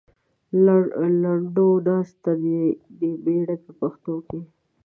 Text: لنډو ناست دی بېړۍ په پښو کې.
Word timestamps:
لنډو 1.23 1.69
ناست 1.87 2.23
دی 2.99 3.11
بېړۍ 3.25 3.57
په 3.65 3.71
پښو 3.79 4.15
کې. 4.27 4.39